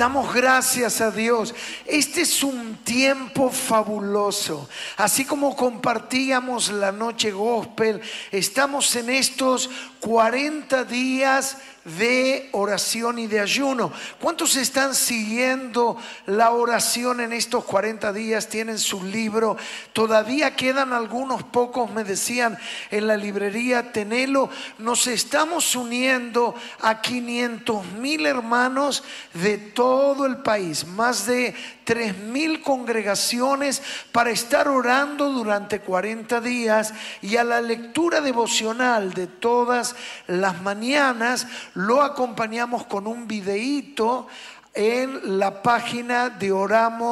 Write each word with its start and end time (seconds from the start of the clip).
Damos 0.00 0.32
gracias 0.32 1.02
a 1.02 1.10
Dios. 1.10 1.54
Este 1.84 2.22
es 2.22 2.42
un 2.42 2.76
tiempo 2.76 3.50
fabuloso. 3.50 4.66
Así 4.96 5.26
como 5.26 5.54
compartíamos 5.54 6.70
la 6.70 6.90
noche 6.90 7.30
gospel, 7.32 8.00
estamos 8.32 8.96
en 8.96 9.10
estos 9.10 9.68
40 10.00 10.84
días 10.84 11.58
de 11.84 12.48
oración 12.52 13.18
y 13.18 13.26
de 13.26 13.40
ayuno. 13.40 13.92
¿Cuántos 14.20 14.56
están 14.56 14.94
siguiendo 14.94 15.96
la 16.26 16.50
oración 16.50 17.20
en 17.20 17.32
estos 17.32 17.64
40 17.64 18.12
días? 18.12 18.48
Tienen 18.48 18.78
su 18.78 19.02
libro. 19.02 19.56
Todavía 19.92 20.56
quedan 20.56 20.92
algunos 20.92 21.42
pocos, 21.42 21.90
me 21.90 22.04
decían 22.04 22.58
en 22.90 23.06
la 23.06 23.16
librería 23.16 23.92
Tenelo. 23.92 24.50
Nos 24.78 25.06
estamos 25.06 25.74
uniendo 25.74 26.54
a 26.80 27.00
500 27.00 27.92
mil 27.92 28.26
hermanos 28.26 29.02
de 29.34 29.58
todo 29.58 30.26
el 30.26 30.38
país, 30.38 30.86
más 30.86 31.26
de 31.26 31.54
tres 31.90 32.16
mil 32.16 32.62
congregaciones 32.62 33.82
para 34.12 34.30
estar 34.30 34.68
orando 34.68 35.32
durante 35.32 35.80
40 35.80 36.40
días 36.40 36.94
y 37.20 37.36
a 37.36 37.42
la 37.42 37.60
lectura 37.60 38.20
devocional 38.20 39.12
de 39.12 39.26
todas 39.26 39.96
las 40.28 40.62
mañanas 40.62 41.48
lo 41.74 42.02
acompañamos 42.02 42.86
con 42.86 43.08
un 43.08 43.26
videíto 43.26 44.28
en 44.72 45.40
la 45.40 45.64
página 45.64 46.30
de 46.30 46.52
oramos.com. 46.52 47.10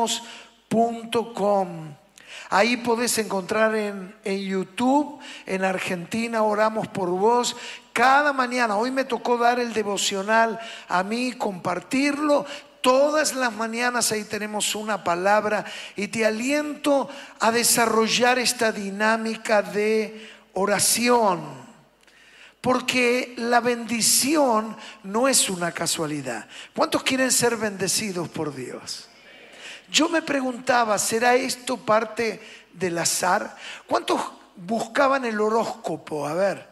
Ahí 2.50 2.77
podés 2.77 3.19
encontrar 3.19 3.74
en, 3.74 4.14
en, 4.22 4.38
YouTube, 4.38 5.19
en 5.45 5.64
Argentina, 5.64 6.45
oramos 6.45 6.86
por 6.86 7.10
vos. 7.10 7.56
Cada 7.92 8.33
mañana, 8.33 8.77
hoy 8.77 8.92
me 8.92 9.02
tocó 9.05 9.38
dar 9.38 9.58
el 9.58 9.72
devocional 9.72 10.60
a 10.86 11.02
mí, 11.02 11.33
compartirlo. 11.33 12.47
Todas 12.80 13.34
las 13.34 13.52
mañanas 13.52 14.12
ahí 14.12 14.24
tenemos 14.24 14.74
una 14.74 15.02
palabra 15.02 15.64
y 15.96 16.09
te 16.09 16.24
aliento 16.24 17.08
a 17.41 17.50
desarrollar 17.50 18.39
esta 18.39 18.72
dinámica 18.72 19.62
de 19.62 20.30
oración. 20.55 21.41
Porque 22.61 23.34
la 23.36 23.61
bendición 23.61 24.77
no 25.05 25.28
es 25.28 25.48
una 25.48 25.72
casualidad. 25.72 26.48
¿Cuántos 26.75 27.02
quieren 27.02 27.30
ser 27.30 27.56
bendecidos 27.56 28.28
por 28.28 28.55
Dios? 28.55 29.08
Yo 29.91 30.08
me 30.08 30.22
preguntaba, 30.22 30.98
¿será 30.98 31.34
esto 31.34 31.78
parte 31.78 32.41
del 32.72 32.98
azar? 32.98 33.56
¿Cuántos 33.86 34.20
buscaban 34.56 35.24
el 35.24 35.41
horóscopo? 35.41 36.27
A 36.27 36.34
ver, 36.34 36.69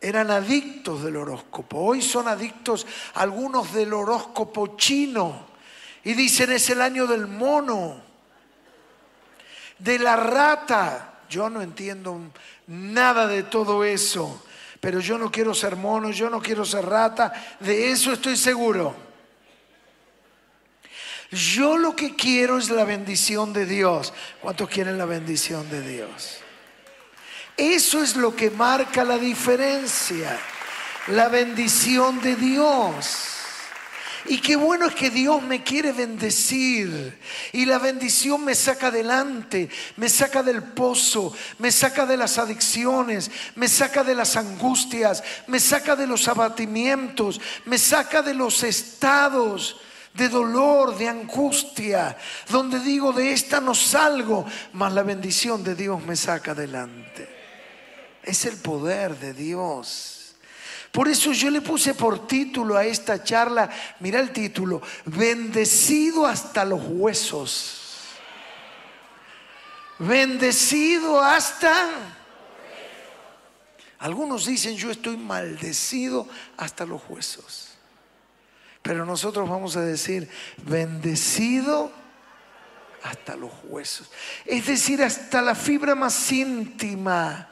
eran 0.00 0.30
adictos 0.30 1.02
del 1.02 1.16
horóscopo. 1.16 1.78
Hoy 1.78 2.02
son 2.02 2.28
adictos 2.28 2.86
algunos 3.14 3.72
del 3.72 3.92
horóscopo 3.92 4.76
chino. 4.76 5.46
Y 6.04 6.14
dicen 6.14 6.52
es 6.52 6.70
el 6.70 6.82
año 6.82 7.06
del 7.06 7.26
mono, 7.26 8.00
de 9.78 9.98
la 9.98 10.16
rata. 10.16 11.20
Yo 11.28 11.50
no 11.50 11.60
entiendo 11.62 12.20
nada 12.68 13.26
de 13.26 13.42
todo 13.42 13.84
eso. 13.84 14.44
Pero 14.80 15.00
yo 15.00 15.18
no 15.18 15.32
quiero 15.32 15.54
ser 15.54 15.74
mono, 15.74 16.10
yo 16.10 16.30
no 16.30 16.40
quiero 16.40 16.64
ser 16.64 16.84
rata. 16.86 17.32
De 17.58 17.90
eso 17.90 18.12
estoy 18.12 18.36
seguro. 18.36 18.94
Yo 21.30 21.76
lo 21.76 21.96
que 21.96 22.14
quiero 22.14 22.58
es 22.58 22.70
la 22.70 22.84
bendición 22.84 23.52
de 23.52 23.66
Dios. 23.66 24.12
¿Cuántos 24.40 24.68
quieren 24.68 24.96
la 24.96 25.06
bendición 25.06 25.68
de 25.70 25.80
Dios? 25.80 26.45
Eso 27.56 28.02
es 28.02 28.16
lo 28.16 28.36
que 28.36 28.50
marca 28.50 29.02
la 29.02 29.16
diferencia, 29.16 30.38
la 31.08 31.28
bendición 31.28 32.20
de 32.20 32.36
Dios. 32.36 33.36
Y 34.28 34.38
qué 34.38 34.56
bueno 34.56 34.86
es 34.86 34.94
que 34.94 35.08
Dios 35.08 35.42
me 35.42 35.62
quiere 35.62 35.92
bendecir. 35.92 37.18
Y 37.52 37.64
la 37.64 37.78
bendición 37.78 38.44
me 38.44 38.54
saca 38.54 38.88
adelante, 38.88 39.70
me 39.96 40.08
saca 40.08 40.42
del 40.42 40.62
pozo, 40.62 41.32
me 41.58 41.70
saca 41.70 42.04
de 42.04 42.16
las 42.16 42.36
adicciones, 42.36 43.30
me 43.54 43.68
saca 43.68 44.04
de 44.04 44.14
las 44.14 44.36
angustias, 44.36 45.22
me 45.46 45.60
saca 45.60 45.96
de 45.96 46.06
los 46.06 46.28
abatimientos, 46.28 47.40
me 47.64 47.78
saca 47.78 48.20
de 48.20 48.34
los 48.34 48.62
estados 48.64 49.80
de 50.12 50.28
dolor, 50.28 50.96
de 50.96 51.08
angustia, 51.08 52.16
donde 52.48 52.80
digo, 52.80 53.12
de 53.12 53.32
esta 53.32 53.60
no 53.60 53.74
salgo, 53.74 54.46
mas 54.72 54.92
la 54.92 55.02
bendición 55.02 55.62
de 55.62 55.74
Dios 55.74 56.02
me 56.04 56.16
saca 56.16 56.52
adelante. 56.52 57.35
Es 58.26 58.44
el 58.44 58.56
poder 58.56 59.18
de 59.18 59.32
Dios. 59.32 60.34
Por 60.90 61.08
eso 61.08 61.32
yo 61.32 61.48
le 61.50 61.60
puse 61.60 61.94
por 61.94 62.26
título 62.26 62.76
a 62.76 62.84
esta 62.84 63.22
charla, 63.22 63.70
mira 64.00 64.18
el 64.18 64.32
título, 64.32 64.82
bendecido 65.04 66.26
hasta 66.26 66.64
los 66.64 66.80
huesos. 66.84 67.82
Bendecido 69.98 71.20
hasta... 71.20 71.90
Algunos 73.98 74.44
dicen 74.44 74.76
yo 74.76 74.90
estoy 74.90 75.16
maldecido 75.16 76.28
hasta 76.56 76.84
los 76.84 77.02
huesos. 77.08 77.68
Pero 78.82 79.06
nosotros 79.06 79.48
vamos 79.48 79.76
a 79.76 79.82
decir 79.82 80.28
bendecido 80.58 81.92
hasta 83.02 83.36
los 83.36 83.52
huesos. 83.64 84.10
Es 84.44 84.66
decir, 84.66 85.02
hasta 85.02 85.42
la 85.42 85.54
fibra 85.54 85.94
más 85.94 86.32
íntima 86.32 87.50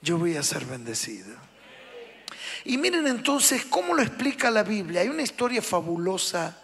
yo 0.00 0.18
voy 0.18 0.36
a 0.36 0.42
ser 0.42 0.64
bendecido. 0.64 1.36
Y 2.64 2.76
miren 2.78 3.06
entonces 3.06 3.64
cómo 3.64 3.94
lo 3.94 4.02
explica 4.02 4.50
la 4.50 4.62
Biblia. 4.62 5.00
Hay 5.00 5.08
una 5.08 5.22
historia 5.22 5.62
fabulosa 5.62 6.56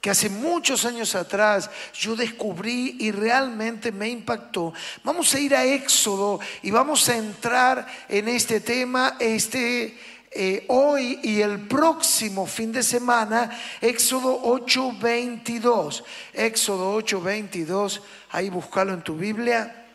que 0.00 0.10
hace 0.10 0.28
muchos 0.28 0.84
años 0.84 1.14
atrás 1.14 1.70
yo 1.92 2.14
descubrí 2.14 2.96
y 3.00 3.10
realmente 3.10 3.90
me 3.90 4.08
impactó. 4.08 4.72
Vamos 5.02 5.34
a 5.34 5.40
ir 5.40 5.54
a 5.54 5.64
Éxodo 5.64 6.38
y 6.62 6.70
vamos 6.70 7.08
a 7.08 7.16
entrar 7.16 7.86
en 8.08 8.28
este 8.28 8.60
tema 8.60 9.16
este, 9.18 9.98
eh, 10.30 10.64
hoy 10.68 11.18
y 11.22 11.40
el 11.40 11.66
próximo 11.66 12.46
fin 12.46 12.70
de 12.70 12.82
semana, 12.82 13.50
Éxodo 13.80 14.40
8:22. 14.42 16.04
Éxodo 16.32 16.94
8:22, 16.94 18.02
ahí 18.30 18.50
búscalo 18.50 18.92
en 18.94 19.02
tu 19.02 19.16
Biblia. 19.16 19.87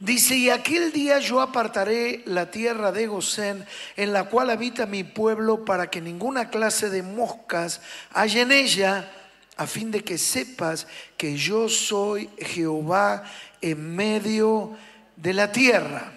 Dice, 0.00 0.34
y 0.34 0.48
aquel 0.48 0.92
día 0.92 1.18
yo 1.18 1.42
apartaré 1.42 2.22
la 2.24 2.50
tierra 2.50 2.90
de 2.90 3.06
Gosén, 3.06 3.66
en 3.96 4.14
la 4.14 4.24
cual 4.24 4.48
habita 4.48 4.86
mi 4.86 5.04
pueblo, 5.04 5.66
para 5.66 5.90
que 5.90 6.00
ninguna 6.00 6.48
clase 6.48 6.88
de 6.88 7.02
moscas 7.02 7.82
haya 8.14 8.40
en 8.40 8.50
ella, 8.50 9.12
a 9.58 9.66
fin 9.66 9.90
de 9.90 10.02
que 10.02 10.16
sepas 10.16 10.86
que 11.18 11.36
yo 11.36 11.68
soy 11.68 12.30
Jehová 12.38 13.24
en 13.60 13.94
medio 13.94 14.74
de 15.16 15.34
la 15.34 15.52
tierra. 15.52 16.14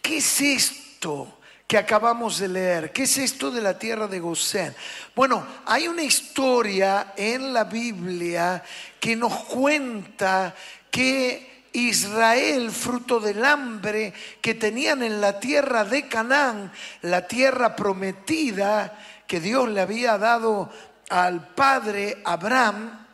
¿Qué 0.00 0.18
es 0.18 0.40
esto? 0.40 1.40
que 1.66 1.78
acabamos 1.78 2.38
de 2.38 2.46
leer. 2.46 2.92
¿Qué 2.92 3.04
es 3.04 3.16
esto 3.16 3.50
de 3.50 3.62
la 3.62 3.78
tierra 3.78 4.06
de 4.06 4.20
Gosén? 4.20 4.74
Bueno, 5.16 5.44
hay 5.64 5.88
una 5.88 6.02
historia 6.02 7.14
en 7.16 7.54
la 7.54 7.64
Biblia 7.64 8.62
que 9.00 9.16
nos 9.16 9.32
cuenta 9.44 10.54
que 10.90 11.53
Israel, 11.74 12.70
fruto 12.70 13.18
del 13.18 13.44
hambre 13.44 14.14
que 14.40 14.54
tenían 14.54 15.02
en 15.02 15.20
la 15.20 15.40
tierra 15.40 15.84
de 15.84 16.08
Canaán, 16.08 16.72
la 17.02 17.26
tierra 17.26 17.74
prometida 17.74 18.96
que 19.26 19.40
Dios 19.40 19.68
le 19.68 19.80
había 19.80 20.16
dado 20.16 20.70
al 21.10 21.48
padre 21.48 22.22
Abraham, 22.24 23.06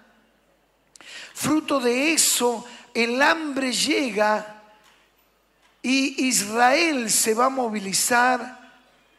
fruto 1.35 1.81
de 1.81 2.13
eso 2.13 2.67
el 2.93 3.23
hambre 3.23 3.73
llega 3.73 4.63
y 5.83 6.27
Israel 6.27 7.11
se 7.11 7.33
va 7.33 7.47
a 7.47 7.51
movilizar 7.51 8.61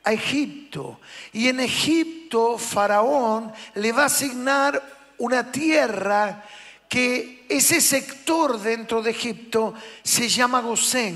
a 0.04 0.14
Egipto. 0.14 1.00
Y 1.34 1.48
en 1.48 1.62
Egipto 1.62 2.60
Faraón 2.60 3.52
le 3.74 3.92
va 3.92 4.04
a 4.04 4.06
asignar 4.06 4.82
una 5.18 5.52
tierra 5.52 6.44
que 6.92 7.46
ese 7.48 7.80
sector 7.80 8.60
dentro 8.60 9.02
de 9.02 9.12
Egipto 9.12 9.74
se 10.04 10.28
llama 10.28 10.60
Gosén. 10.60 11.16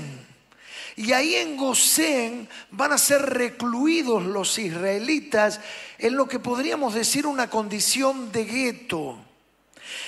Y 0.96 1.12
ahí 1.12 1.34
en 1.34 1.58
Gosén 1.58 2.48
van 2.70 2.92
a 2.92 2.98
ser 2.98 3.20
recluidos 3.20 4.24
los 4.24 4.58
israelitas 4.58 5.60
en 5.98 6.16
lo 6.16 6.26
que 6.26 6.38
podríamos 6.38 6.94
decir 6.94 7.26
una 7.26 7.50
condición 7.50 8.32
de 8.32 8.46
gueto. 8.46 9.18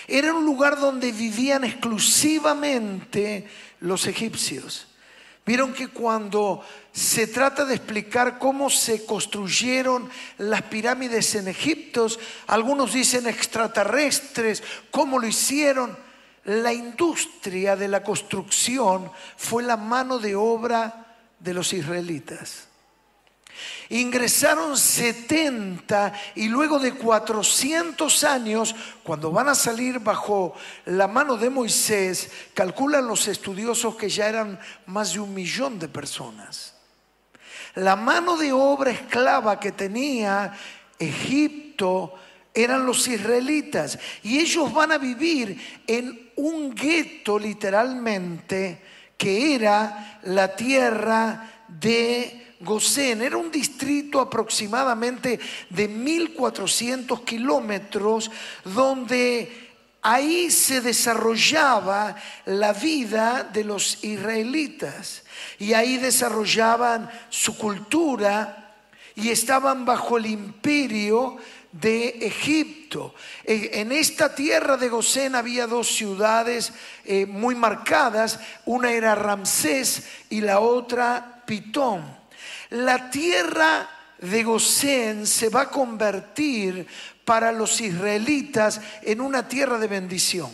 Era 0.06 0.32
un 0.32 0.46
lugar 0.46 0.80
donde 0.80 1.12
vivían 1.12 1.64
exclusivamente 1.64 3.46
los 3.80 4.06
egipcios. 4.06 4.86
Vieron 5.48 5.72
que 5.72 5.88
cuando 5.88 6.62
se 6.92 7.26
trata 7.26 7.64
de 7.64 7.74
explicar 7.74 8.38
cómo 8.38 8.68
se 8.68 9.06
construyeron 9.06 10.10
las 10.36 10.60
pirámides 10.60 11.34
en 11.36 11.48
Egipto, 11.48 12.06
algunos 12.48 12.92
dicen 12.92 13.26
extraterrestres, 13.26 14.62
cómo 14.90 15.18
lo 15.18 15.26
hicieron. 15.26 15.96
La 16.44 16.74
industria 16.74 17.76
de 17.76 17.88
la 17.88 18.02
construcción 18.02 19.10
fue 19.38 19.62
la 19.62 19.78
mano 19.78 20.18
de 20.18 20.36
obra 20.36 21.16
de 21.38 21.54
los 21.54 21.72
israelitas. 21.72 22.67
Ingresaron 23.90 24.76
70 24.76 26.12
y 26.34 26.48
luego 26.48 26.78
de 26.78 26.94
400 26.94 28.24
años, 28.24 28.74
cuando 29.02 29.30
van 29.30 29.48
a 29.48 29.54
salir 29.54 29.98
bajo 29.98 30.54
la 30.84 31.08
mano 31.08 31.36
de 31.36 31.50
Moisés, 31.50 32.30
calculan 32.54 33.06
los 33.06 33.28
estudiosos 33.28 33.96
que 33.96 34.08
ya 34.08 34.28
eran 34.28 34.58
más 34.86 35.12
de 35.12 35.20
un 35.20 35.32
millón 35.32 35.78
de 35.78 35.88
personas. 35.88 36.74
La 37.74 37.96
mano 37.96 38.36
de 38.36 38.52
obra 38.52 38.90
esclava 38.90 39.60
que 39.60 39.72
tenía 39.72 40.52
Egipto 40.98 42.14
eran 42.52 42.84
los 42.84 43.06
israelitas 43.06 43.98
y 44.22 44.38
ellos 44.38 44.72
van 44.72 44.92
a 44.92 44.98
vivir 44.98 45.82
en 45.86 46.32
un 46.36 46.74
gueto 46.74 47.38
literalmente 47.38 48.82
que 49.16 49.54
era 49.54 50.20
la 50.22 50.54
tierra 50.54 51.64
de 51.68 52.47
Gosén. 52.60 53.22
Era 53.22 53.36
un 53.36 53.50
distrito 53.50 54.20
aproximadamente 54.20 55.38
de 55.70 55.88
1400 55.88 57.20
kilómetros 57.22 58.30
donde 58.64 59.68
ahí 60.02 60.50
se 60.50 60.80
desarrollaba 60.80 62.16
la 62.46 62.72
vida 62.72 63.44
de 63.44 63.64
los 63.64 64.02
israelitas 64.04 65.22
y 65.58 65.72
ahí 65.72 65.96
desarrollaban 65.98 67.10
su 67.28 67.56
cultura 67.56 68.74
y 69.14 69.30
estaban 69.30 69.84
bajo 69.84 70.16
el 70.16 70.26
imperio 70.26 71.36
de 71.72 72.08
Egipto. 72.22 73.14
E, 73.44 73.80
en 73.80 73.92
esta 73.92 74.34
tierra 74.34 74.76
de 74.76 74.88
Gosén 74.88 75.34
había 75.34 75.66
dos 75.66 75.88
ciudades 75.88 76.72
eh, 77.04 77.26
muy 77.26 77.54
marcadas, 77.54 78.40
una 78.64 78.92
era 78.92 79.14
Ramsés 79.14 80.04
y 80.30 80.40
la 80.40 80.60
otra 80.60 81.42
Pitón. 81.46 82.18
La 82.70 83.10
tierra 83.10 83.88
de 84.18 84.42
Gosén 84.42 85.26
se 85.26 85.48
va 85.48 85.62
a 85.62 85.70
convertir 85.70 86.86
para 87.24 87.52
los 87.52 87.80
israelitas 87.80 88.80
en 89.02 89.20
una 89.20 89.48
tierra 89.48 89.78
de 89.78 89.86
bendición. 89.86 90.50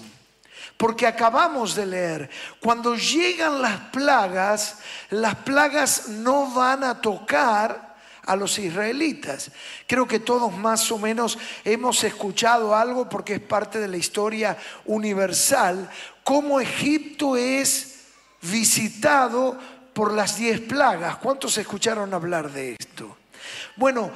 Porque 0.77 1.07
acabamos 1.07 1.75
de 1.75 1.87
leer, 1.87 2.31
cuando 2.61 2.97
llegan 2.97 3.63
las 3.63 3.79
plagas, 3.93 4.79
las 5.11 5.37
plagas 5.37 6.09
no 6.09 6.51
van 6.53 6.83
a 6.83 7.01
tocar 7.01 7.95
a 8.27 8.37
los 8.37 8.59
israelitas. 8.59 9.51
Creo 9.87 10.09
que 10.09 10.19
todos 10.19 10.53
más 10.57 10.91
o 10.91 10.99
menos 10.99 11.39
hemos 11.65 12.03
escuchado 12.05 12.75
algo 12.75 13.09
porque 13.09 13.35
es 13.35 13.41
parte 13.41 13.79
de 13.79 13.89
la 13.89 13.97
historia 13.97 14.57
universal, 14.85 15.89
cómo 16.25 16.61
Egipto 16.61 17.37
es 17.37 17.95
visitado 18.41 19.59
por 19.95 20.13
las 20.13 20.37
diez 20.37 20.61
plagas. 20.61 21.17
¿Cuántos 21.17 21.57
escucharon 21.57 22.13
hablar 22.13 22.51
de 22.51 22.77
esto? 22.79 23.17
Bueno, 23.77 24.11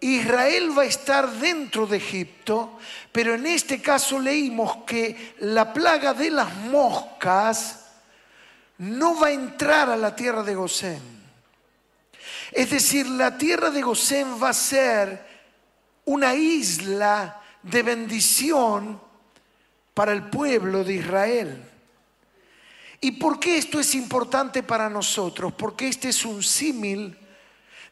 Israel 0.00 0.76
va 0.76 0.82
a 0.82 0.86
estar 0.86 1.30
dentro 1.30 1.86
de 1.86 1.96
Egipto, 1.96 2.78
pero 3.10 3.34
en 3.34 3.46
este 3.46 3.80
caso 3.80 4.18
leímos 4.18 4.78
que 4.86 5.34
la 5.40 5.72
plaga 5.72 6.14
de 6.14 6.30
las 6.30 6.54
moscas 6.54 7.86
no 8.78 9.18
va 9.18 9.28
a 9.28 9.32
entrar 9.32 9.90
a 9.90 9.96
la 9.96 10.14
tierra 10.14 10.42
de 10.42 10.54
Gosén. 10.54 11.16
Es 12.52 12.70
decir, 12.70 13.08
la 13.08 13.36
tierra 13.36 13.70
de 13.70 13.82
Gosén 13.82 14.40
va 14.42 14.50
a 14.50 14.54
ser 14.54 15.26
una 16.04 16.34
isla 16.34 17.42
de 17.62 17.82
bendición 17.82 19.00
para 19.92 20.12
el 20.12 20.24
pueblo 20.24 20.84
de 20.84 20.94
Israel. 20.94 21.70
¿Y 23.00 23.12
por 23.12 23.38
qué 23.38 23.58
esto 23.58 23.78
es 23.78 23.94
importante 23.94 24.62
para 24.62 24.88
nosotros? 24.88 25.52
Porque 25.52 25.88
este 25.88 26.08
es 26.08 26.24
un 26.24 26.42
símil 26.42 27.16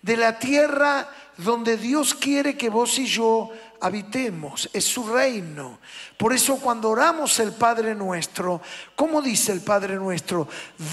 de 0.03 0.17
la 0.17 0.39
tierra 0.39 1.09
donde 1.37 1.77
Dios 1.77 2.15
quiere 2.15 2.57
que 2.57 2.69
vos 2.69 2.99
y 2.99 3.07
yo 3.07 3.51
habitemos, 3.81 4.69
es 4.73 4.85
su 4.85 5.07
reino. 5.09 5.79
Por 6.17 6.33
eso 6.33 6.57
cuando 6.57 6.91
oramos 6.91 7.39
el 7.41 7.53
Padre 7.53 7.95
nuestro, 7.95 8.61
¿cómo 8.95 9.21
dice 9.21 9.53
el 9.53 9.61
Padre 9.61 9.97
nuestro? 9.97 10.49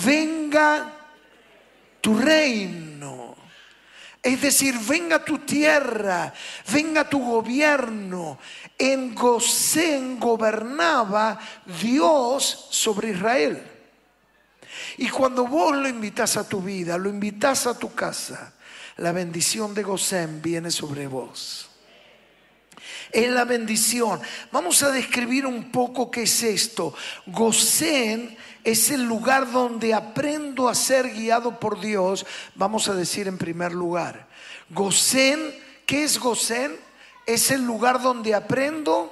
Venga 0.06 0.94
tu 2.00 2.18
reino. 2.18 3.36
Es 4.24 4.40
decir, 4.42 4.78
venga 4.88 5.26
tu 5.26 5.40
tierra, 5.40 6.32
venga 6.72 7.10
tu 7.10 7.20
gobierno. 7.20 8.38
En 8.78 9.16
Gosén 9.16 10.20
gobernaba 10.20 11.40
Dios 11.82 12.68
sobre 12.70 13.12
Israel. 13.12 13.71
Y 15.02 15.10
cuando 15.10 15.48
vos 15.48 15.76
lo 15.76 15.90
invitas 15.90 16.38
a 16.38 16.48
tu 16.48 16.62
vida, 16.62 16.96
lo 16.96 17.10
invitas 17.10 17.66
a 17.66 17.74
tu 17.74 17.92
casa, 17.96 18.54
la 18.98 19.12
bendición 19.12 19.74
de 19.74 19.82
Gosén 19.82 20.44
viene 20.44 20.70
sobre 20.70 21.08
vos. 21.08 21.72
Es 23.12 23.28
la 23.32 23.44
bendición. 23.44 24.22
Vamos 24.52 24.84
a 24.84 24.92
describir 24.92 25.48
un 25.48 25.72
poco 25.72 26.12
qué 26.12 26.22
es 26.22 26.44
esto. 26.44 26.94
Gosén 27.26 28.38
es 28.64 28.92
el 28.92 29.02
lugar 29.02 29.52
donde 29.52 29.96
aprendo 29.96 30.70
a 30.70 30.76
ser 30.76 31.10
guiado 31.10 31.60
por 31.60 31.82
Dios, 31.82 32.24
vamos 32.54 32.88
a 32.88 32.94
decir 32.94 33.28
en 33.28 33.40
primer 33.40 33.72
lugar. 33.72 34.28
Gosén, 34.70 35.40
¿qué 35.88 36.04
es 36.04 36.20
Gosén? 36.20 36.80
Es 37.26 37.50
el 37.50 37.66
lugar 37.66 38.04
donde 38.04 38.36
aprendo 38.36 39.12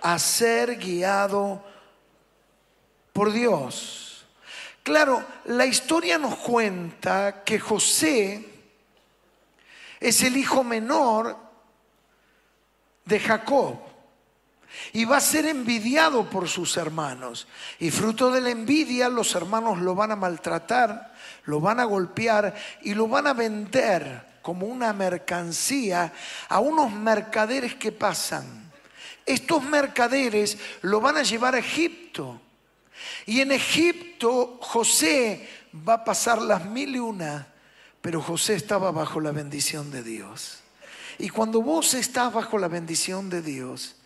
a 0.00 0.18
ser 0.18 0.78
guiado 0.78 1.62
por 3.12 3.32
Dios. 3.32 4.11
Claro, 4.82 5.24
la 5.44 5.64
historia 5.64 6.18
nos 6.18 6.36
cuenta 6.36 7.44
que 7.44 7.60
José 7.60 8.48
es 10.00 10.22
el 10.22 10.36
hijo 10.36 10.64
menor 10.64 11.36
de 13.04 13.20
Jacob 13.20 13.78
y 14.92 15.04
va 15.04 15.18
a 15.18 15.20
ser 15.20 15.46
envidiado 15.46 16.28
por 16.28 16.48
sus 16.48 16.76
hermanos. 16.76 17.46
Y 17.78 17.90
fruto 17.90 18.32
de 18.32 18.40
la 18.40 18.50
envidia 18.50 19.08
los 19.08 19.34
hermanos 19.34 19.78
lo 19.78 19.94
van 19.94 20.10
a 20.10 20.16
maltratar, 20.16 21.14
lo 21.44 21.60
van 21.60 21.78
a 21.78 21.84
golpear 21.84 22.54
y 22.82 22.94
lo 22.94 23.06
van 23.06 23.28
a 23.28 23.34
vender 23.34 24.32
como 24.42 24.66
una 24.66 24.92
mercancía 24.92 26.12
a 26.48 26.58
unos 26.58 26.90
mercaderes 26.92 27.76
que 27.76 27.92
pasan. 27.92 28.72
Estos 29.24 29.62
mercaderes 29.62 30.58
lo 30.82 31.00
van 31.00 31.18
a 31.18 31.22
llevar 31.22 31.54
a 31.54 31.60
Egipto. 31.60 32.40
Y 33.26 33.40
en 33.40 33.52
Egipto 33.52 34.58
José 34.60 35.48
va 35.88 35.94
a 35.94 36.04
pasar 36.04 36.40
las 36.40 36.64
mil 36.64 36.96
y 36.96 36.98
una, 36.98 37.48
pero 38.00 38.20
José 38.20 38.54
estaba 38.54 38.90
bajo 38.90 39.20
la 39.20 39.32
bendición 39.32 39.90
de 39.90 40.02
Dios. 40.02 40.58
Y 41.18 41.28
cuando 41.28 41.62
vos 41.62 41.94
estás 41.94 42.32
bajo 42.32 42.58
la 42.58 42.68
bendición 42.68 43.30
de 43.30 43.42
Dios, 43.42 43.96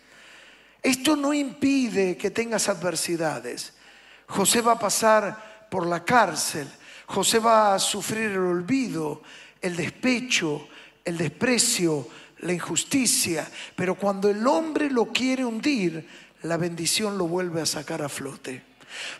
esto 0.83 1.15
no 1.15 1.33
impide 1.33 2.17
que 2.17 2.31
tengas 2.31 2.69
adversidades. 2.69 3.73
José 4.27 4.61
va 4.61 4.73
a 4.73 4.79
pasar 4.79 5.67
por 5.69 5.87
la 5.87 6.03
cárcel, 6.03 6.67
José 7.07 7.39
va 7.39 7.73
a 7.73 7.79
sufrir 7.79 8.31
el 8.31 8.37
olvido, 8.37 9.21
el 9.61 9.75
despecho, 9.75 10.67
el 11.03 11.17
desprecio, 11.17 12.07
la 12.39 12.53
injusticia, 12.53 13.49
pero 13.75 13.95
cuando 13.95 14.29
el 14.29 14.45
hombre 14.45 14.89
lo 14.89 15.07
quiere 15.07 15.43
hundir, 15.43 16.07
la 16.43 16.57
bendición 16.57 17.17
lo 17.17 17.27
vuelve 17.27 17.61
a 17.61 17.65
sacar 17.65 18.01
a 18.01 18.09
flote. 18.09 18.66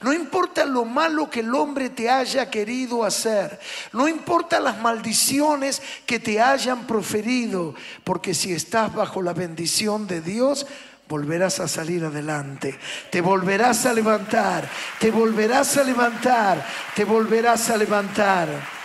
No 0.01 0.13
importa 0.13 0.65
lo 0.65 0.85
malo 0.85 1.29
que 1.29 1.41
el 1.41 1.53
hombre 1.53 1.89
te 1.89 2.09
haya 2.09 2.49
querido 2.49 3.03
hacer, 3.03 3.59
no 3.93 4.07
importa 4.07 4.59
las 4.59 4.79
maldiciones 4.79 5.81
que 6.05 6.19
te 6.19 6.41
hayan 6.41 6.85
proferido, 6.85 7.75
porque 8.03 8.33
si 8.33 8.53
estás 8.53 8.93
bajo 8.93 9.21
la 9.21 9.33
bendición 9.33 10.07
de 10.07 10.21
Dios, 10.21 10.65
volverás 11.07 11.59
a 11.59 11.67
salir 11.67 12.03
adelante, 12.03 12.77
te 13.11 13.21
volverás 13.21 13.85
a 13.85 13.93
levantar, 13.93 14.69
te 14.99 15.11
volverás 15.11 15.77
a 15.77 15.83
levantar, 15.83 16.65
te 16.95 17.05
volverás 17.05 17.69
a 17.69 17.77
levantar. 17.77 18.76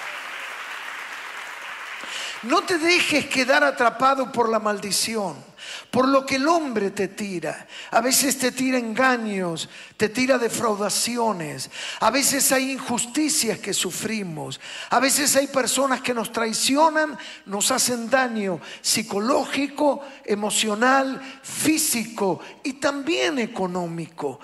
No 2.42 2.62
te 2.62 2.78
dejes 2.78 3.26
quedar 3.26 3.62
atrapado 3.64 4.32
por 4.32 4.48
la 4.48 4.58
maldición 4.58 5.52
por 5.90 6.08
lo 6.08 6.24
que 6.24 6.36
el 6.36 6.48
hombre 6.48 6.90
te 6.90 7.08
tira. 7.08 7.66
A 7.90 8.00
veces 8.00 8.38
te 8.38 8.52
tira 8.52 8.78
engaños, 8.78 9.68
te 9.96 10.08
tira 10.08 10.38
defraudaciones, 10.38 11.70
a 12.00 12.10
veces 12.10 12.50
hay 12.52 12.72
injusticias 12.72 13.58
que 13.58 13.74
sufrimos, 13.74 14.60
a 14.90 15.00
veces 15.00 15.36
hay 15.36 15.46
personas 15.46 16.00
que 16.00 16.14
nos 16.14 16.32
traicionan, 16.32 17.16
nos 17.46 17.70
hacen 17.70 18.08
daño 18.08 18.60
psicológico, 18.80 20.02
emocional, 20.24 21.20
físico 21.42 22.40
y 22.62 22.74
también 22.74 23.38
económico. 23.38 24.40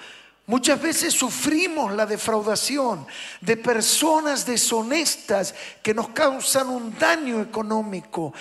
Muchas 0.49 0.81
veces 0.81 1.13
sufrimos 1.13 1.93
la 1.93 2.07
defraudación 2.07 3.07
de 3.43 3.59
personas 3.59 4.47
deshonestas 4.47 5.55
que 5.83 5.93
nos 5.93 6.09
causan 6.09 6.71
un 6.71 6.99
daño 6.99 7.43
económico. 7.43 8.33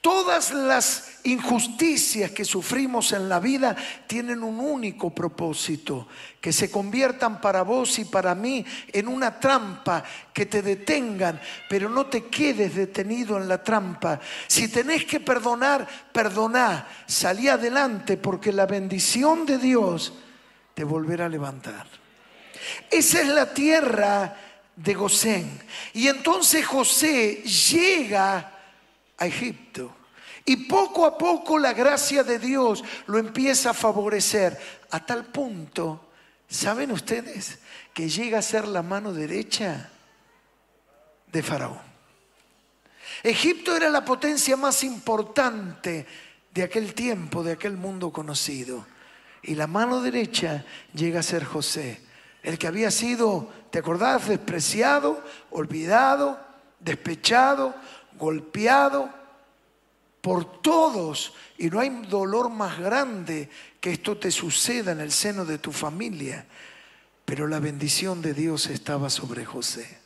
Todas 0.00 0.52
las 0.52 1.20
injusticias 1.22 2.32
que 2.32 2.44
sufrimos 2.44 3.12
en 3.12 3.28
la 3.28 3.38
vida 3.38 3.76
tienen 4.08 4.42
un 4.42 4.58
único 4.58 5.10
propósito, 5.10 6.08
que 6.40 6.52
se 6.52 6.68
conviertan 6.68 7.40
para 7.40 7.62
vos 7.62 7.96
y 8.00 8.06
para 8.06 8.34
mí 8.34 8.66
en 8.92 9.06
una 9.06 9.38
trampa, 9.38 10.02
que 10.32 10.46
te 10.46 10.62
detengan, 10.62 11.40
pero 11.68 11.88
no 11.88 12.06
te 12.06 12.24
quedes 12.24 12.74
detenido 12.74 13.36
en 13.36 13.46
la 13.46 13.62
trampa. 13.62 14.18
Si 14.48 14.66
tenés 14.66 15.04
que 15.04 15.20
perdonar, 15.20 15.86
perdoná, 16.12 16.88
salí 17.06 17.46
adelante 17.46 18.16
porque 18.16 18.52
la 18.52 18.66
bendición 18.66 19.46
de 19.46 19.58
Dios 19.58 20.12
te 20.74 20.84
volverá 20.84 21.26
a 21.26 21.28
levantar. 21.28 21.86
Esa 22.90 23.20
es 23.20 23.28
la 23.28 23.52
tierra 23.52 24.36
de 24.76 24.94
Gosén. 24.94 25.60
Y 25.92 26.08
entonces 26.08 26.66
José 26.66 27.42
llega 27.42 28.52
a 29.18 29.26
Egipto. 29.26 29.94
Y 30.44 30.56
poco 30.68 31.06
a 31.06 31.16
poco 31.16 31.58
la 31.58 31.72
gracia 31.72 32.24
de 32.24 32.38
Dios 32.38 32.82
lo 33.06 33.18
empieza 33.18 33.70
a 33.70 33.74
favorecer 33.74 34.58
a 34.90 35.04
tal 35.06 35.26
punto, 35.26 36.10
¿saben 36.48 36.90
ustedes? 36.90 37.60
Que 37.94 38.08
llega 38.08 38.38
a 38.38 38.42
ser 38.42 38.66
la 38.66 38.82
mano 38.82 39.12
derecha 39.12 39.90
de 41.30 41.42
Faraón. 41.42 41.92
Egipto 43.22 43.76
era 43.76 43.88
la 43.88 44.04
potencia 44.04 44.56
más 44.56 44.82
importante 44.82 46.06
de 46.52 46.62
aquel 46.62 46.92
tiempo, 46.92 47.44
de 47.44 47.52
aquel 47.52 47.76
mundo 47.76 48.10
conocido. 48.12 48.84
Y 49.42 49.54
la 49.54 49.66
mano 49.66 50.00
derecha 50.00 50.64
llega 50.94 51.20
a 51.20 51.24
ser 51.24 51.44
José, 51.44 52.00
el 52.42 52.58
que 52.58 52.68
había 52.68 52.90
sido, 52.90 53.48
¿te 53.70 53.80
acordás? 53.80 54.28
Despreciado, 54.28 55.22
olvidado, 55.50 56.38
despechado, 56.78 57.74
golpeado 58.18 59.10
por 60.20 60.62
todos. 60.62 61.34
Y 61.58 61.70
no 61.70 61.80
hay 61.80 61.90
dolor 62.08 62.50
más 62.50 62.78
grande 62.78 63.50
que 63.80 63.92
esto 63.92 64.16
te 64.16 64.30
suceda 64.30 64.92
en 64.92 65.00
el 65.00 65.12
seno 65.12 65.44
de 65.44 65.58
tu 65.58 65.72
familia. 65.72 66.46
Pero 67.24 67.46
la 67.46 67.60
bendición 67.60 68.22
de 68.22 68.34
Dios 68.34 68.66
estaba 68.66 69.10
sobre 69.10 69.44
José. 69.44 70.00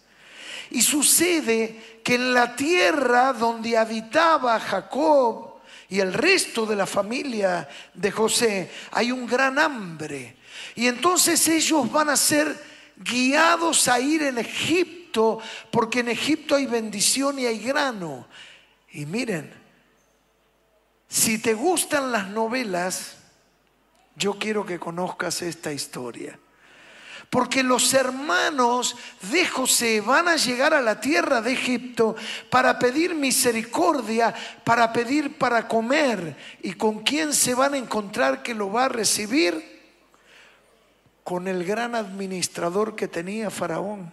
Y 0.71 0.83
sucede 0.83 2.01
que 2.03 2.17
en 2.17 2.35
la 2.35 2.57
tierra 2.57 3.33
donde 3.33 3.77
habitaba 3.77 4.59
Jacob 4.59 5.46
y 5.89 6.01
el 6.01 6.13
resto 6.13 6.67
de 6.67 6.77
la 6.77 6.87
familia 6.87 7.69
de 7.95 8.11
José 8.11 8.71
hay 8.91 9.13
un 9.13 9.27
gran 9.27 9.59
hambre. 9.59 10.37
Y 10.75 10.87
entonces 10.87 11.47
ellos 11.49 11.91
van 11.91 12.09
a 12.09 12.17
ser 12.17 12.63
guiados 12.97 13.89
a 13.89 14.01
ir 14.01 14.23
en 14.23 14.39
Egipto 14.39 15.39
porque 15.71 16.01
en 16.01 16.09
Egipto 16.09 16.57
hay 16.57 16.67
bendición 16.67 17.39
y 17.39 17.47
hay 17.47 17.59
grano. 17.59 18.27
Y 18.93 19.07
miren, 19.07 19.53
si 21.09 21.39
te 21.39 21.55
gustan 21.55 22.11
las 22.11 22.29
novelas, 22.29 23.17
yo 24.17 24.39
quiero 24.39 24.67
que 24.67 24.79
conozcas 24.79 25.43
esta 25.43 25.73
historia. 25.73 26.39
Porque 27.31 27.63
los 27.63 27.93
hermanos 27.93 28.97
de 29.31 29.47
José 29.47 30.01
van 30.01 30.29
a 30.29 30.37
llegar 30.37 30.73
a 30.73 30.81
la 30.81 31.01
tierra 31.01 31.41
de 31.43 31.53
Egipto 31.53 32.17
para 32.51 32.79
pedir 32.79 33.15
misericordia, 33.15 34.35
para 34.65 34.93
pedir 34.93 35.37
para 35.37 35.67
comer. 35.67 36.37
¿Y 36.63 36.73
con 36.75 37.01
quién 37.01 37.33
se 37.33 37.55
van 37.55 37.75
a 37.75 37.79
encontrar 37.79 38.43
que 38.43 38.55
lo 38.55 38.71
va 38.71 38.85
a 38.85 38.89
recibir? 38.89 39.77
Con 41.25 41.49
el 41.49 41.65
gran 41.65 41.95
administrador 41.95 42.95
que 42.95 43.09
tenía 43.09 43.51
Faraón, 43.51 44.13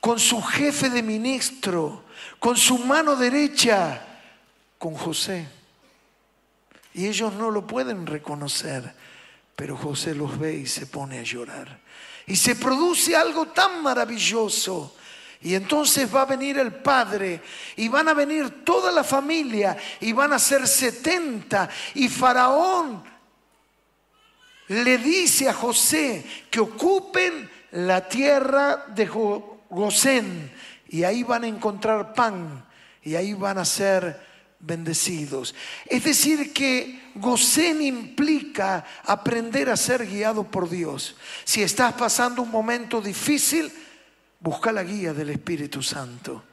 con 0.00 0.20
su 0.20 0.40
jefe 0.40 0.88
de 0.88 1.02
ministro, 1.02 2.04
con 2.38 2.56
su 2.56 2.78
mano 2.78 3.16
derecha, 3.16 4.06
con 4.78 4.94
José. 4.94 5.46
Y 6.94 7.06
ellos 7.06 7.32
no 7.34 7.50
lo 7.50 7.66
pueden 7.66 8.06
reconocer, 8.06 8.94
pero 9.60 9.76
José 9.76 10.14
los 10.14 10.38
ve 10.38 10.54
y 10.54 10.66
se 10.66 10.86
pone 10.86 11.18
a 11.18 11.22
llorar. 11.22 11.80
Y 12.26 12.34
se 12.34 12.54
produce 12.54 13.14
algo 13.14 13.48
tan 13.48 13.82
maravilloso. 13.82 14.96
Y 15.42 15.54
entonces 15.54 16.08
va 16.14 16.22
a 16.22 16.24
venir 16.24 16.56
el 16.56 16.72
padre 16.76 17.42
y 17.76 17.86
van 17.88 18.08
a 18.08 18.14
venir 18.14 18.64
toda 18.64 18.90
la 18.90 19.04
familia 19.04 19.76
y 20.00 20.14
van 20.14 20.32
a 20.32 20.38
ser 20.38 20.66
70. 20.66 21.68
Y 21.96 22.08
Faraón 22.08 23.04
le 24.68 24.96
dice 24.96 25.50
a 25.50 25.52
José 25.52 26.24
que 26.50 26.60
ocupen 26.60 27.50
la 27.72 28.08
tierra 28.08 28.86
de 28.88 29.04
Gosén 29.68 30.50
y 30.88 31.04
ahí 31.04 31.22
van 31.22 31.44
a 31.44 31.48
encontrar 31.48 32.14
pan 32.14 32.64
y 33.02 33.14
ahí 33.14 33.34
van 33.34 33.58
a 33.58 33.66
ser 33.66 34.26
bendecidos. 34.58 35.54
Es 35.84 36.02
decir, 36.02 36.54
que 36.54 36.99
Gosén 37.14 37.82
implica 37.82 38.84
aprender 39.04 39.68
a 39.70 39.76
ser 39.76 40.06
guiado 40.06 40.44
por 40.44 40.68
Dios. 40.68 41.16
Si 41.44 41.62
estás 41.62 41.94
pasando 41.94 42.42
un 42.42 42.50
momento 42.50 43.00
difícil, 43.00 43.72
busca 44.38 44.72
la 44.72 44.82
guía 44.82 45.12
del 45.12 45.30
Espíritu 45.30 45.82
Santo. 45.82 46.44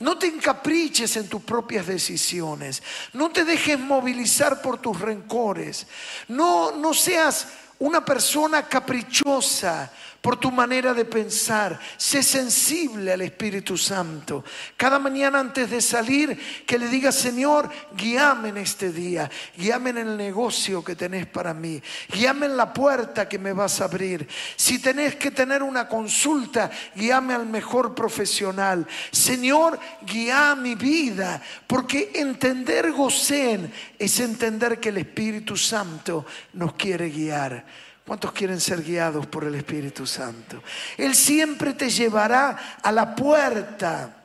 No 0.00 0.18
te 0.18 0.26
encapriches 0.26 1.16
en 1.16 1.28
tus 1.28 1.42
propias 1.42 1.86
decisiones. 1.86 2.82
No 3.12 3.30
te 3.30 3.44
dejes 3.44 3.78
movilizar 3.78 4.60
por 4.60 4.80
tus 4.80 5.00
rencores. 5.00 5.86
No, 6.26 6.72
no 6.72 6.92
seas 6.92 7.48
una 7.78 8.04
persona 8.04 8.68
caprichosa 8.68 9.92
por 10.22 10.38
tu 10.38 10.52
manera 10.52 10.94
de 10.94 11.04
pensar. 11.04 11.78
Sé 11.96 12.22
sensible 12.22 13.12
al 13.12 13.22
Espíritu 13.22 13.76
Santo. 13.76 14.44
Cada 14.76 15.00
mañana 15.00 15.40
antes 15.40 15.68
de 15.68 15.80
salir, 15.82 16.64
que 16.64 16.78
le 16.78 16.88
digas, 16.88 17.16
Señor, 17.16 17.68
guíame 17.96 18.50
en 18.50 18.58
este 18.58 18.92
día, 18.92 19.28
guíame 19.58 19.90
en 19.90 19.98
el 19.98 20.16
negocio 20.16 20.82
que 20.84 20.94
tenés 20.94 21.26
para 21.26 21.52
mí, 21.52 21.82
guíame 22.08 22.46
en 22.46 22.56
la 22.56 22.72
puerta 22.72 23.28
que 23.28 23.38
me 23.38 23.52
vas 23.52 23.80
a 23.80 23.84
abrir. 23.84 24.28
Si 24.56 24.78
tenés 24.78 25.16
que 25.16 25.32
tener 25.32 25.60
una 25.60 25.88
consulta, 25.88 26.70
guíame 26.94 27.34
al 27.34 27.46
mejor 27.46 27.92
profesional. 27.92 28.86
Señor, 29.10 29.78
guía 30.06 30.54
mi 30.54 30.76
vida, 30.76 31.42
porque 31.66 32.12
entender 32.14 32.92
Gosén 32.92 33.72
es 33.98 34.20
entender 34.20 34.78
que 34.78 34.90
el 34.90 34.98
Espíritu 34.98 35.56
Santo 35.56 36.24
nos 36.52 36.74
quiere 36.74 37.10
guiar. 37.10 37.64
¿Cuántos 38.06 38.32
quieren 38.32 38.60
ser 38.60 38.82
guiados 38.82 39.26
por 39.26 39.44
el 39.44 39.54
Espíritu 39.54 40.06
Santo? 40.06 40.62
Él 40.96 41.14
siempre 41.14 41.74
te 41.74 41.88
llevará 41.88 42.78
a 42.82 42.90
la 42.90 43.14
puerta 43.14 44.22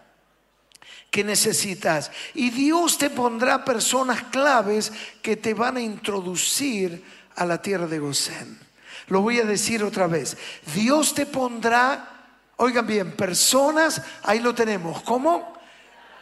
que 1.12 1.24
necesitas. 1.24 2.12
Y 2.34 2.50
Dios 2.50 2.98
te 2.98 3.10
pondrá 3.10 3.64
personas 3.64 4.24
claves 4.24 4.92
que 5.22 5.38
te 5.38 5.54
van 5.54 5.78
a 5.78 5.82
introducir 5.82 7.04
a 7.36 7.46
la 7.46 7.62
tierra 7.62 7.88
de 7.88 8.00
Gosén. 8.00 8.60
Lo 9.08 9.22
voy 9.22 9.40
a 9.40 9.46
decir 9.46 9.84
otra 9.84 10.08
vez. 10.08 10.38
Dios 10.74 11.14
te 11.14 11.26
pondrá, 11.26 12.26
oigan 12.58 12.86
bien, 12.86 13.12
personas, 13.14 14.02
ahí 14.24 14.40
lo 14.40 14.54
tenemos, 14.54 15.02
como 15.04 15.54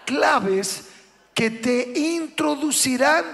claves 0.06 0.86
que 1.34 1.50
te 1.50 1.98
introducirán 1.98 3.26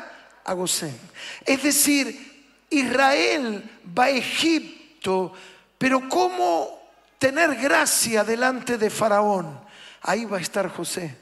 a 0.46 0.54
Gosén. 0.54 0.98
Es 1.46 1.64
decir, 1.64 2.31
Israel 2.72 3.70
va 3.98 4.06
a 4.06 4.10
Egipto, 4.10 5.34
pero 5.78 6.08
¿cómo 6.10 6.82
tener 7.20 7.56
gracia 7.56 8.24
delante 8.24 8.78
de 8.78 8.90
Faraón? 8.90 9.60
Ahí 10.02 10.26
va 10.26 10.38
a 10.38 10.42
estar 10.42 10.70
José. 10.70 11.16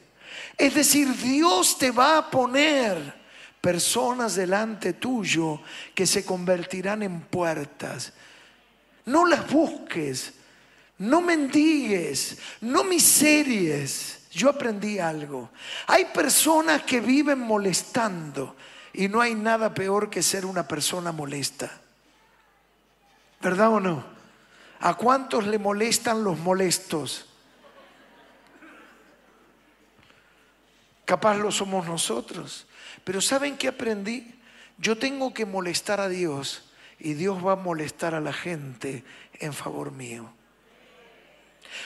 Es 0.57 0.73
decir, 0.73 1.13
Dios 1.17 1.77
te 1.77 1.91
va 1.91 2.17
a 2.17 2.29
poner 2.29 3.19
personas 3.59 4.35
delante 4.35 4.93
tuyo 4.93 5.61
que 5.93 6.05
se 6.05 6.23
convertirán 6.23 7.03
en 7.03 7.21
puertas. 7.21 8.13
No 9.05 9.25
las 9.25 9.49
busques, 9.49 10.33
no 10.99 11.21
mendigues, 11.21 12.37
no 12.61 12.83
miseries. 12.83 14.19
Yo 14.31 14.49
aprendí 14.49 14.99
algo. 14.99 15.49
Hay 15.87 16.05
personas 16.05 16.83
que 16.83 16.99
viven 16.99 17.39
molestando. 17.39 18.55
Y 18.93 19.07
no 19.07 19.21
hay 19.21 19.35
nada 19.35 19.73
peor 19.73 20.09
que 20.09 20.23
ser 20.23 20.45
una 20.45 20.67
persona 20.67 21.11
molesta. 21.11 21.71
¿Verdad 23.41 23.69
o 23.69 23.79
no? 23.79 24.03
¿A 24.79 24.95
cuántos 24.95 25.45
le 25.45 25.59
molestan 25.59 26.23
los 26.23 26.37
molestos? 26.39 27.25
Capaz 31.05 31.37
lo 31.37 31.51
somos 31.51 31.87
nosotros. 31.87 32.67
Pero 33.03 33.21
¿saben 33.21 33.57
qué 33.57 33.67
aprendí? 33.67 34.39
Yo 34.77 34.97
tengo 34.97 35.33
que 35.33 35.45
molestar 35.45 35.99
a 35.99 36.07
Dios 36.07 36.69
y 36.99 37.13
Dios 37.13 37.45
va 37.45 37.53
a 37.53 37.57
molestar 37.57 38.15
a 38.15 38.21
la 38.21 38.33
gente 38.33 39.03
en 39.33 39.53
favor 39.53 39.91
mío. 39.91 40.31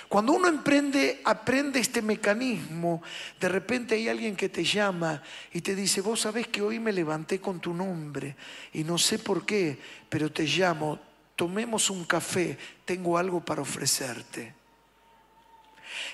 Cuando 0.07 0.33
uno 0.33 0.47
emprende, 0.47 1.21
aprende 1.23 1.79
este 1.79 2.01
mecanismo, 2.01 3.01
de 3.39 3.49
repente 3.49 3.95
hay 3.95 4.09
alguien 4.09 4.35
que 4.35 4.49
te 4.49 4.63
llama 4.63 5.21
y 5.51 5.61
te 5.61 5.75
dice, 5.75 6.01
vos 6.01 6.21
sabés 6.21 6.47
que 6.47 6.61
hoy 6.61 6.79
me 6.79 6.91
levanté 6.91 7.39
con 7.39 7.59
tu 7.59 7.73
nombre 7.73 8.35
y 8.73 8.83
no 8.83 8.97
sé 8.97 9.19
por 9.19 9.45
qué, 9.45 9.77
pero 10.09 10.31
te 10.31 10.43
llamo, 10.43 10.99
tomemos 11.35 11.89
un 11.89 12.05
café, 12.05 12.57
tengo 12.85 13.17
algo 13.17 13.43
para 13.43 13.61
ofrecerte. 13.61 14.53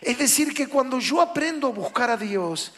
Es 0.01 0.17
decir, 0.17 0.53
que 0.53 0.67
cuando 0.67 0.99
yo 0.99 1.21
aprendo 1.21 1.67
a 1.67 1.71
buscar 1.71 2.09
a 2.09 2.17
Dios, 2.17 2.73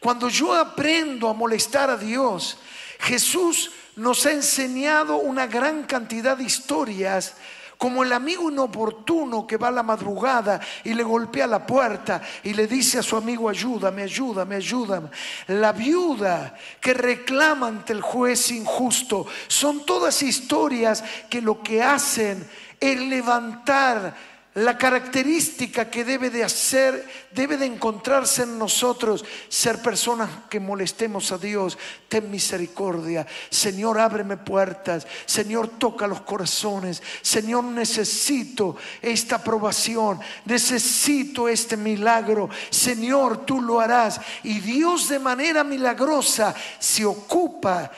Cuando 0.00 0.28
yo 0.28 0.52
aprendo 0.52 1.28
a 1.28 1.34
molestar 1.34 1.88
a 1.88 1.96
Dios, 1.96 2.58
Jesús 3.00 3.70
nos 3.96 4.26
ha 4.26 4.32
enseñado 4.32 5.16
una 5.16 5.46
gran 5.46 5.84
cantidad 5.84 6.36
de 6.36 6.44
historias 6.44 7.34
como 7.78 8.02
el 8.02 8.12
amigo 8.12 8.50
inoportuno 8.50 9.46
que 9.46 9.56
va 9.56 9.68
a 9.68 9.72
la 9.72 9.82
madrugada 9.82 10.60
y 10.84 10.94
le 10.94 11.02
golpea 11.02 11.46
la 11.46 11.66
puerta 11.66 12.22
y 12.42 12.54
le 12.54 12.66
dice 12.66 12.98
a 12.98 13.02
su 13.02 13.16
amigo, 13.16 13.48
ayúdame, 13.48 14.02
ayúdame, 14.02 14.56
ayúdame. 14.56 15.08
La 15.48 15.72
viuda 15.72 16.54
que 16.80 16.94
reclama 16.94 17.68
ante 17.68 17.92
el 17.92 18.00
juez 18.00 18.50
injusto. 18.50 19.26
Son 19.48 19.84
todas 19.84 20.22
historias 20.22 21.04
que 21.28 21.40
lo 21.40 21.62
que 21.62 21.82
hacen 21.82 22.48
es 22.80 23.00
levantar 23.00 24.33
la 24.54 24.78
característica 24.78 25.90
que 25.90 26.04
debe 26.04 26.30
de 26.30 26.44
hacer, 26.44 27.04
debe 27.32 27.56
de 27.56 27.66
encontrarse 27.66 28.44
en 28.44 28.56
nosotros, 28.56 29.24
ser 29.48 29.82
personas 29.82 30.30
que 30.48 30.60
molestemos 30.60 31.32
a 31.32 31.38
Dios. 31.38 31.76
Ten 32.08 32.30
misericordia. 32.30 33.26
Señor, 33.50 33.98
ábreme 33.98 34.36
puertas. 34.36 35.08
Señor, 35.26 35.66
toca 35.78 36.06
los 36.06 36.20
corazones. 36.20 37.02
Señor, 37.20 37.64
necesito 37.64 38.76
esta 39.02 39.36
aprobación. 39.36 40.20
Necesito 40.44 41.48
este 41.48 41.76
milagro. 41.76 42.48
Señor, 42.70 43.44
tú 43.44 43.60
lo 43.60 43.80
harás. 43.80 44.20
Y 44.44 44.60
Dios 44.60 45.08
de 45.08 45.18
manera 45.18 45.64
milagrosa 45.64 46.54
se 46.78 47.04
ocupa 47.04 47.90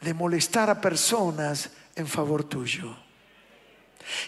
de 0.00 0.14
molestar 0.14 0.70
a 0.70 0.80
personas 0.80 1.68
en 1.96 2.06
favor 2.06 2.44
tuyo. 2.44 3.09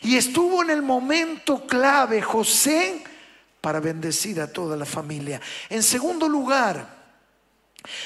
Y 0.02 0.16
estuvo 0.16 0.62
en 0.62 0.70
el 0.70 0.82
momento 0.82 1.66
clave 1.66 2.22
José 2.22 3.02
para 3.60 3.80
bendecir 3.80 4.40
a 4.40 4.52
toda 4.52 4.76
la 4.76 4.84
familia. 4.84 5.40
En 5.68 5.82
segundo 5.82 6.28
lugar, 6.28 7.02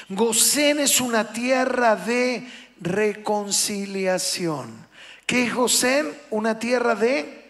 Gosén 0.08 0.80
es 0.80 1.00
una 1.00 1.32
tierra 1.32 1.96
de 1.96 2.46
reconciliación. 2.80 4.86
¿Qué 5.24 5.44
es 5.44 5.54
Gosén? 5.54 6.16
Una 6.30 6.58
tierra 6.58 6.94
de... 6.94 7.44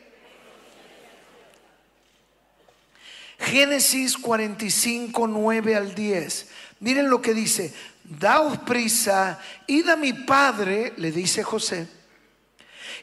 Génesis 3.38 4.16
45, 4.16 5.28
9 5.28 5.76
al 5.76 5.94
10. 5.94 6.48
Miren 6.80 7.10
lo 7.10 7.20
que 7.20 7.34
dice. 7.34 7.74
Daos 8.02 8.58
prisa, 8.58 9.38
id 9.66 9.88
a 9.88 9.96
mi 9.96 10.12
padre, 10.12 10.94
le 10.96 11.12
dice 11.12 11.42
José 11.42 11.95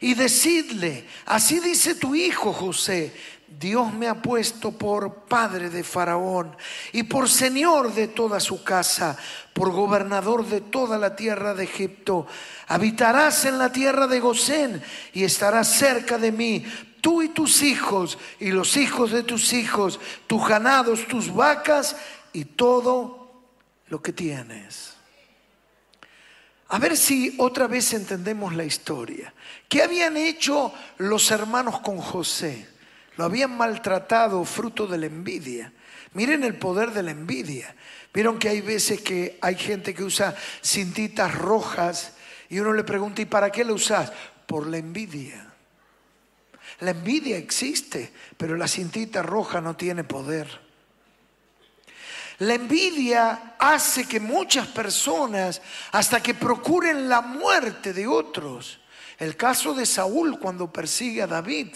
y 0.04 0.12
decidle, 0.12 1.06
así 1.24 1.60
dice 1.60 1.94
tu 1.94 2.14
hijo 2.14 2.52
José, 2.52 3.10
Dios 3.58 3.90
me 3.94 4.06
ha 4.06 4.20
puesto 4.20 4.72
por 4.72 5.24
padre 5.24 5.70
de 5.70 5.82
Faraón 5.82 6.54
y 6.92 7.04
por 7.04 7.26
señor 7.26 7.94
de 7.94 8.08
toda 8.08 8.38
su 8.38 8.62
casa, 8.62 9.16
por 9.54 9.70
gobernador 9.72 10.44
de 10.44 10.60
toda 10.60 10.98
la 10.98 11.16
tierra 11.16 11.54
de 11.54 11.64
Egipto. 11.64 12.26
Habitarás 12.68 13.46
en 13.46 13.56
la 13.56 13.72
tierra 13.72 14.06
de 14.06 14.20
Gosén 14.20 14.82
y 15.14 15.24
estarás 15.24 15.72
cerca 15.72 16.18
de 16.18 16.32
mí, 16.32 16.66
tú 17.00 17.22
y 17.22 17.30
tus 17.30 17.62
hijos 17.62 18.18
y 18.38 18.50
los 18.50 18.76
hijos 18.76 19.10
de 19.10 19.22
tus 19.22 19.54
hijos, 19.54 19.98
tus 20.26 20.46
ganados, 20.46 21.08
tus 21.08 21.32
vacas 21.32 21.96
y 22.34 22.44
todo 22.44 23.32
lo 23.88 24.02
que 24.02 24.12
tienes. 24.12 24.93
A 26.68 26.78
ver 26.78 26.96
si 26.96 27.34
otra 27.38 27.66
vez 27.66 27.92
entendemos 27.92 28.54
la 28.54 28.64
historia. 28.64 29.32
¿Qué 29.68 29.82
habían 29.82 30.16
hecho 30.16 30.72
los 30.98 31.30
hermanos 31.30 31.80
con 31.80 31.98
José? 31.98 32.68
Lo 33.16 33.24
habían 33.24 33.56
maltratado 33.56 34.44
fruto 34.44 34.86
de 34.86 34.98
la 34.98 35.06
envidia. 35.06 35.72
Miren 36.14 36.42
el 36.42 36.56
poder 36.56 36.92
de 36.92 37.02
la 37.02 37.10
envidia. 37.10 37.74
Vieron 38.12 38.38
que 38.38 38.48
hay 38.48 38.60
veces 38.60 39.00
que 39.02 39.38
hay 39.40 39.56
gente 39.56 39.94
que 39.94 40.04
usa 40.04 40.34
cintitas 40.62 41.34
rojas 41.34 42.14
y 42.48 42.60
uno 42.60 42.72
le 42.72 42.84
pregunta, 42.84 43.22
¿y 43.22 43.26
para 43.26 43.50
qué 43.50 43.64
la 43.64 43.72
usas? 43.72 44.12
Por 44.46 44.66
la 44.66 44.78
envidia. 44.78 45.52
La 46.80 46.90
envidia 46.90 47.36
existe, 47.36 48.12
pero 48.36 48.56
la 48.56 48.68
cintita 48.68 49.22
roja 49.22 49.60
no 49.60 49.76
tiene 49.76 50.04
poder. 50.04 50.63
La 52.38 52.54
envidia 52.54 53.54
hace 53.58 54.06
que 54.06 54.18
muchas 54.18 54.66
personas, 54.66 55.62
hasta 55.92 56.22
que 56.22 56.34
procuren 56.34 57.08
la 57.08 57.20
muerte 57.20 57.92
de 57.92 58.06
otros, 58.06 58.80
el 59.18 59.36
caso 59.36 59.74
de 59.74 59.86
Saúl 59.86 60.38
cuando 60.40 60.72
persigue 60.72 61.22
a 61.22 61.26
David, 61.28 61.68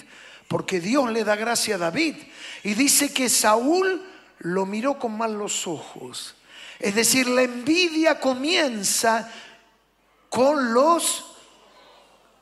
porque 0.49 0.81
Dios 0.81 1.11
le 1.13 1.23
da 1.23 1.37
gracia 1.37 1.77
a 1.77 1.79
David, 1.79 2.17
y 2.65 2.75
dice 2.75 3.13
que 3.13 3.29
Saúl 3.29 4.05
lo 4.41 4.67
miró 4.67 4.99
con 4.99 5.17
malos 5.17 5.67
ojos. 5.67 6.35
Es 6.81 6.95
decir, 6.95 7.29
la 7.29 7.43
envidia 7.43 8.19
comienza 8.19 9.31
con 10.29 10.73
los... 10.73 11.25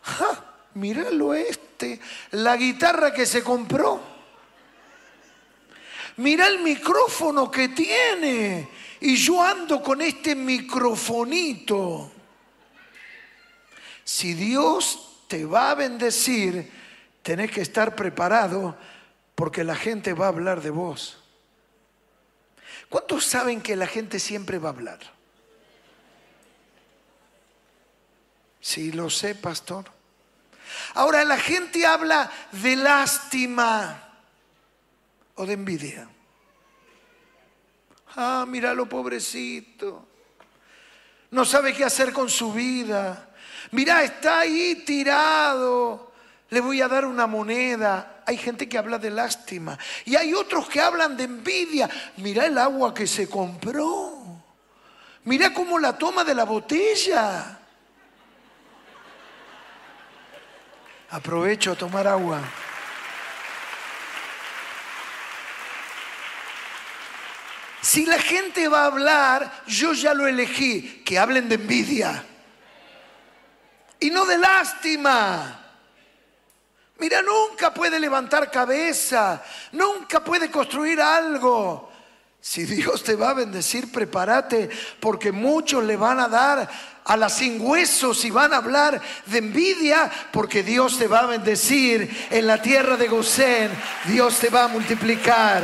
¡Ja! 0.02 0.44
Míralo 0.74 1.32
este, 1.32 2.00
la 2.32 2.56
guitarra 2.56 3.12
que 3.12 3.24
se 3.24 3.42
compró 3.42 4.15
mira 6.16 6.46
el 6.46 6.60
micrófono 6.60 7.50
que 7.50 7.68
tiene. 7.68 8.68
Y 9.00 9.16
yo 9.16 9.42
ando 9.42 9.82
con 9.82 10.00
este 10.00 10.34
microfonito. 10.34 12.10
Si 14.04 14.34
Dios 14.34 15.24
te 15.28 15.44
va 15.44 15.70
a 15.70 15.74
bendecir, 15.74 16.70
tenés 17.22 17.50
que 17.50 17.60
estar 17.60 17.94
preparado 17.94 18.76
porque 19.34 19.64
la 19.64 19.76
gente 19.76 20.12
va 20.12 20.26
a 20.26 20.28
hablar 20.28 20.62
de 20.62 20.70
vos. 20.70 21.18
¿Cuántos 22.88 23.24
saben 23.24 23.60
que 23.60 23.76
la 23.76 23.86
gente 23.86 24.18
siempre 24.18 24.58
va 24.58 24.68
a 24.68 24.72
hablar? 24.72 24.98
Sí, 28.60 28.92
lo 28.92 29.10
sé, 29.10 29.34
pastor. 29.34 29.84
Ahora 30.94 31.24
la 31.24 31.36
gente 31.36 31.84
habla 31.86 32.30
de 32.52 32.76
lástima 32.76 34.05
o 35.36 35.46
de 35.46 35.52
envidia. 35.52 36.08
Ah, 38.16 38.44
míralo 38.46 38.88
pobrecito. 38.88 40.08
No 41.30 41.44
sabe 41.44 41.74
qué 41.74 41.84
hacer 41.84 42.12
con 42.12 42.28
su 42.28 42.52
vida. 42.52 43.30
Mira, 43.72 44.02
está 44.02 44.40
ahí 44.40 44.82
tirado. 44.86 46.12
Le 46.48 46.60
voy 46.60 46.80
a 46.80 46.88
dar 46.88 47.04
una 47.04 47.26
moneda. 47.26 48.22
Hay 48.26 48.38
gente 48.38 48.68
que 48.68 48.78
habla 48.78 48.98
de 48.98 49.10
lástima. 49.10 49.78
Y 50.04 50.16
hay 50.16 50.32
otros 50.32 50.68
que 50.68 50.80
hablan 50.80 51.16
de 51.16 51.24
envidia. 51.24 51.90
Mira 52.18 52.46
el 52.46 52.56
agua 52.56 52.94
que 52.94 53.06
se 53.06 53.28
compró. 53.28 54.14
Mira 55.24 55.52
cómo 55.52 55.78
la 55.78 55.98
toma 55.98 56.24
de 56.24 56.34
la 56.34 56.44
botella. 56.44 57.58
Aprovecho 61.10 61.72
a 61.72 61.74
tomar 61.74 62.06
agua. 62.06 62.40
Si 67.86 68.04
la 68.04 68.18
gente 68.18 68.66
va 68.66 68.82
a 68.82 68.86
hablar, 68.86 69.62
yo 69.68 69.92
ya 69.92 70.12
lo 70.12 70.26
elegí, 70.26 71.04
que 71.04 71.20
hablen 71.20 71.48
de 71.48 71.54
envidia 71.54 72.24
y 74.00 74.10
no 74.10 74.26
de 74.26 74.38
lástima. 74.38 75.64
Mira, 76.98 77.22
nunca 77.22 77.72
puede 77.72 78.00
levantar 78.00 78.50
cabeza, 78.50 79.40
nunca 79.70 80.18
puede 80.24 80.50
construir 80.50 81.00
algo. 81.00 81.92
Si 82.40 82.64
Dios 82.64 83.04
te 83.04 83.14
va 83.14 83.30
a 83.30 83.34
bendecir, 83.34 83.92
prepárate, 83.92 84.68
porque 84.98 85.30
muchos 85.30 85.84
le 85.84 85.96
van 85.96 86.18
a 86.18 86.26
dar 86.26 86.68
a 87.04 87.16
las 87.16 87.36
sin 87.36 87.60
huesos 87.60 88.24
y 88.24 88.32
van 88.32 88.52
a 88.52 88.56
hablar 88.56 89.00
de 89.26 89.38
envidia, 89.38 90.10
porque 90.32 90.64
Dios 90.64 90.98
te 90.98 91.06
va 91.06 91.20
a 91.20 91.26
bendecir 91.26 92.26
en 92.32 92.48
la 92.48 92.60
tierra 92.60 92.96
de 92.96 93.06
Gosén, 93.06 93.70
Dios 94.06 94.40
te 94.40 94.48
va 94.48 94.64
a 94.64 94.68
multiplicar. 94.68 95.62